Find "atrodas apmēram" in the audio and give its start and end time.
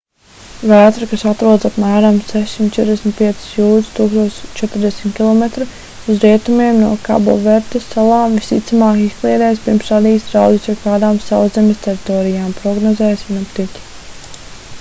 1.31-2.15